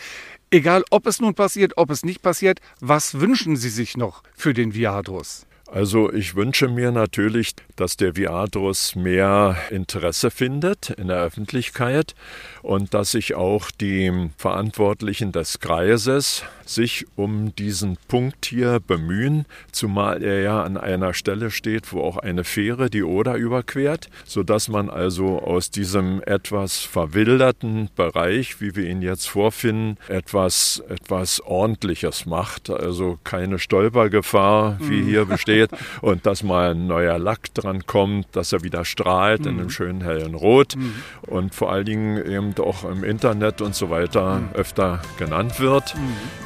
Egal, 0.49 0.83
ob 0.91 1.07
es 1.07 1.19
nun 1.19 1.33
passiert, 1.33 1.73
ob 1.75 1.89
es 1.89 2.05
nicht 2.05 2.21
passiert, 2.21 2.59
was 2.79 3.19
wünschen 3.19 3.57
Sie 3.57 3.69
sich 3.69 3.97
noch 3.97 4.23
für 4.33 4.53
den 4.53 4.73
Viadrus? 4.73 5.45
Also 5.69 6.11
ich 6.13 6.35
wünsche 6.35 6.69
mir 6.69 6.91
natürlich, 6.91 7.53
dass 7.75 7.97
der 7.97 8.15
Viadrus 8.15 8.95
mehr 8.95 9.57
Interesse 9.69 10.31
findet 10.31 10.91
in 10.91 11.09
der 11.09 11.17
Öffentlichkeit 11.17 12.15
und 12.61 12.93
dass 12.93 13.11
sich 13.11 13.35
auch 13.35 13.69
die 13.71 14.29
Verantwortlichen 14.37 15.33
des 15.33 15.59
Kreises 15.59 16.43
sich 16.65 17.05
um 17.15 17.55
diesen 17.55 17.97
Punkt 18.07 18.45
hier 18.45 18.79
bemühen, 18.85 19.45
zumal 19.71 20.23
er 20.23 20.41
ja 20.41 20.63
an 20.63 20.77
einer 20.77 21.13
Stelle 21.13 21.51
steht, 21.51 21.93
wo 21.93 22.01
auch 22.01 22.17
eine 22.17 22.43
Fähre 22.43 22.89
die 22.89 23.03
Oder 23.03 23.35
überquert, 23.35 24.09
sodass 24.25 24.67
man 24.67 24.89
also 24.89 25.39
aus 25.39 25.71
diesem 25.71 26.21
etwas 26.25 26.79
verwilderten 26.79 27.89
Bereich, 27.95 28.59
wie 28.59 28.75
wir 28.75 28.85
ihn 28.85 29.01
jetzt 29.01 29.29
vorfinden, 29.29 29.97
etwas, 30.09 30.83
etwas 30.89 31.39
Ordentliches 31.41 32.25
macht. 32.25 32.69
Also 32.69 33.17
keine 33.23 33.59
Stolpergefahr, 33.59 34.77
wie 34.81 35.01
mhm. 35.01 35.05
hier 35.05 35.25
besteht, 35.25 35.56
und 36.01 36.25
dass 36.25 36.43
mal 36.43 36.71
ein 36.71 36.87
neuer 36.87 37.17
Lack 37.19 37.53
dran 37.53 37.85
kommt, 37.85 38.27
dass 38.35 38.53
er 38.53 38.63
wieder 38.63 38.85
strahlt 38.85 39.45
in 39.45 39.53
einem 39.53 39.63
mhm. 39.65 39.69
schönen 39.69 40.01
hellen 40.01 40.35
Rot 40.35 40.75
mhm. 40.75 40.93
und 41.23 41.55
vor 41.55 41.71
allen 41.71 41.85
Dingen 41.85 42.17
eben 42.17 42.53
auch 42.59 42.83
im 42.83 43.03
Internet 43.03 43.61
und 43.61 43.75
so 43.75 43.89
weiter 43.89 44.41
öfter 44.53 45.01
genannt 45.17 45.59
wird 45.59 45.95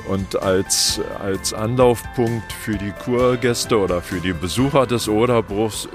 und 0.08 0.42
als, 0.42 1.02
als 1.22 1.54
Anlaufpunkt 1.54 2.52
für 2.54 2.78
die 2.78 2.94
Kurgäste 3.04 3.78
oder 3.78 4.02
für 4.02 4.20
die 4.20 4.34
Besucher 4.34 4.86
des 4.86 5.08
Oderbruchs 5.08 5.88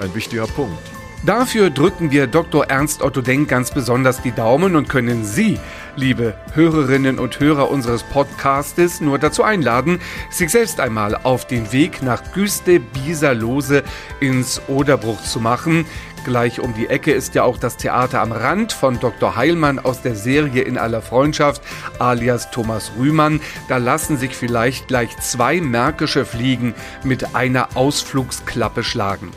ein 0.00 0.14
wichtiger 0.14 0.46
Punkt. 0.46 0.99
Dafür 1.22 1.68
drücken 1.68 2.10
wir 2.10 2.26
Dr. 2.26 2.70
Ernst 2.70 3.02
Otto 3.02 3.20
Denk 3.20 3.50
ganz 3.50 3.70
besonders 3.70 4.22
die 4.22 4.32
Daumen 4.32 4.74
und 4.74 4.88
können 4.88 5.26
Sie, 5.26 5.60
liebe 5.94 6.32
Hörerinnen 6.54 7.18
und 7.18 7.38
Hörer 7.38 7.70
unseres 7.70 8.02
Podcastes, 8.04 9.02
nur 9.02 9.18
dazu 9.18 9.42
einladen, 9.42 10.00
sich 10.30 10.48
selbst 10.48 10.80
einmal 10.80 11.14
auf 11.14 11.46
den 11.46 11.72
Weg 11.72 12.02
nach 12.02 12.32
Güste 12.32 12.80
Bieserlose 12.80 13.82
ins 14.20 14.62
Oderbruch 14.66 15.22
zu 15.22 15.40
machen. 15.40 15.84
Gleich 16.24 16.58
um 16.58 16.72
die 16.72 16.88
Ecke 16.88 17.12
ist 17.12 17.34
ja 17.34 17.42
auch 17.42 17.58
das 17.58 17.76
Theater 17.76 18.22
am 18.22 18.32
Rand 18.32 18.72
von 18.72 18.98
Dr. 18.98 19.36
Heilmann 19.36 19.78
aus 19.78 20.00
der 20.00 20.14
Serie 20.14 20.62
In 20.62 20.78
aller 20.78 21.02
Freundschaft, 21.02 21.60
alias 21.98 22.50
Thomas 22.50 22.92
Rühmann. 22.98 23.42
Da 23.68 23.76
lassen 23.76 24.16
sich 24.16 24.34
vielleicht 24.34 24.88
gleich 24.88 25.14
zwei 25.18 25.60
märkische 25.60 26.24
Fliegen 26.24 26.74
mit 27.04 27.34
einer 27.34 27.76
Ausflugsklappe 27.76 28.82
schlagen. 28.82 29.30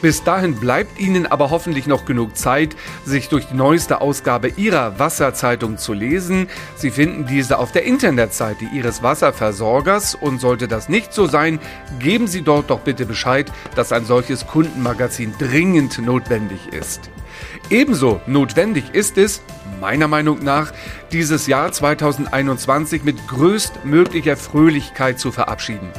Bis 0.00 0.22
dahin 0.22 0.54
bleibt 0.54 1.00
Ihnen 1.00 1.26
aber 1.26 1.50
hoffentlich 1.50 1.86
noch 1.86 2.04
genug 2.04 2.36
Zeit, 2.36 2.76
sich 3.04 3.28
durch 3.28 3.46
die 3.46 3.56
neueste 3.56 4.00
Ausgabe 4.00 4.48
Ihrer 4.56 4.98
Wasserzeitung 4.98 5.76
zu 5.76 5.92
lesen. 5.92 6.48
Sie 6.76 6.90
finden 6.90 7.26
diese 7.26 7.58
auf 7.58 7.72
der 7.72 7.84
Internetseite 7.84 8.64
Ihres 8.72 9.02
Wasserversorgers 9.02 10.14
und 10.14 10.40
sollte 10.40 10.68
das 10.68 10.88
nicht 10.88 11.12
so 11.12 11.26
sein, 11.26 11.58
geben 11.98 12.28
Sie 12.28 12.42
dort 12.42 12.70
doch 12.70 12.80
bitte 12.80 13.06
Bescheid, 13.06 13.50
dass 13.74 13.92
ein 13.92 14.04
solches 14.04 14.46
Kundenmagazin 14.46 15.34
dringend 15.38 15.98
notwendig 15.98 16.60
ist. 16.72 17.10
Ebenso 17.70 18.20
notwendig 18.26 18.94
ist 18.94 19.18
es, 19.18 19.42
meiner 19.80 20.08
Meinung 20.08 20.42
nach, 20.42 20.72
dieses 21.12 21.46
Jahr 21.46 21.70
2021 21.70 23.04
mit 23.04 23.28
größtmöglicher 23.28 24.36
Fröhlichkeit 24.36 25.18
zu 25.18 25.32
verabschieden. 25.32 25.90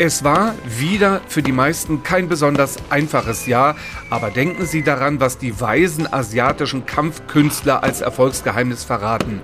Es 0.00 0.22
war 0.22 0.54
wieder 0.64 1.20
für 1.26 1.42
die 1.42 1.50
meisten 1.50 2.04
kein 2.04 2.28
besonders 2.28 2.76
einfaches 2.88 3.46
Jahr, 3.46 3.74
aber 4.10 4.30
denken 4.30 4.64
Sie 4.64 4.84
daran, 4.84 5.18
was 5.18 5.38
die 5.38 5.60
weisen 5.60 6.12
asiatischen 6.12 6.86
Kampfkünstler 6.86 7.82
als 7.82 8.00
Erfolgsgeheimnis 8.00 8.84
verraten. 8.84 9.40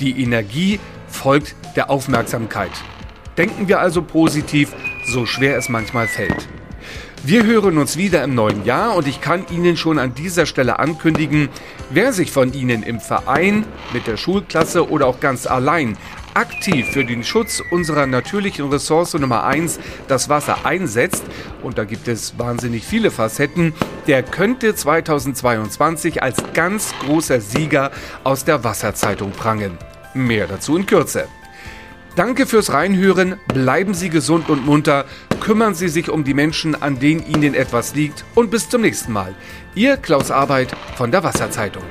Die 0.00 0.22
Energie 0.22 0.80
folgt 1.08 1.54
der 1.76 1.90
Aufmerksamkeit. 1.90 2.70
Denken 3.36 3.68
wir 3.68 3.80
also 3.80 4.00
positiv, 4.00 4.72
so 5.04 5.26
schwer 5.26 5.58
es 5.58 5.68
manchmal 5.68 6.08
fällt. 6.08 6.48
Wir 7.22 7.44
hören 7.44 7.76
uns 7.76 7.98
wieder 7.98 8.24
im 8.24 8.34
neuen 8.34 8.64
Jahr 8.64 8.94
und 8.96 9.06
ich 9.06 9.20
kann 9.20 9.44
Ihnen 9.50 9.76
schon 9.76 9.98
an 9.98 10.14
dieser 10.14 10.46
Stelle 10.46 10.78
ankündigen, 10.78 11.50
wer 11.90 12.14
sich 12.14 12.32
von 12.32 12.54
Ihnen 12.54 12.82
im 12.82 13.00
Verein, 13.00 13.66
mit 13.92 14.06
der 14.06 14.16
Schulklasse 14.16 14.88
oder 14.88 15.06
auch 15.06 15.20
ganz 15.20 15.46
allein 15.46 15.98
aktiv 16.38 16.86
für 16.86 17.04
den 17.04 17.24
Schutz 17.24 17.60
unserer 17.70 18.06
natürlichen 18.06 18.68
Ressource 18.68 19.14
Nummer 19.14 19.42
1, 19.42 19.80
das 20.06 20.28
Wasser, 20.28 20.64
einsetzt, 20.64 21.24
und 21.64 21.78
da 21.78 21.84
gibt 21.84 22.06
es 22.06 22.38
wahnsinnig 22.38 22.84
viele 22.84 23.10
Facetten, 23.10 23.74
der 24.06 24.22
könnte 24.22 24.72
2022 24.74 26.22
als 26.22 26.36
ganz 26.54 26.94
großer 27.04 27.40
Sieger 27.40 27.90
aus 28.22 28.44
der 28.44 28.62
Wasserzeitung 28.62 29.32
prangen. 29.32 29.78
Mehr 30.14 30.46
dazu 30.46 30.76
in 30.76 30.86
Kürze. 30.86 31.26
Danke 32.14 32.46
fürs 32.46 32.72
Reinhören, 32.72 33.40
bleiben 33.48 33.94
Sie 33.94 34.08
gesund 34.08 34.48
und 34.48 34.64
munter, 34.64 35.06
kümmern 35.40 35.74
Sie 35.74 35.88
sich 35.88 36.08
um 36.08 36.22
die 36.22 36.34
Menschen, 36.34 36.80
an 36.80 37.00
denen 37.00 37.26
Ihnen 37.26 37.54
etwas 37.54 37.96
liegt 37.96 38.24
und 38.36 38.50
bis 38.50 38.68
zum 38.68 38.82
nächsten 38.82 39.12
Mal. 39.12 39.34
Ihr 39.74 39.96
Klaus 39.96 40.30
Arbeit 40.30 40.76
von 40.96 41.10
der 41.10 41.24
Wasserzeitung. 41.24 41.84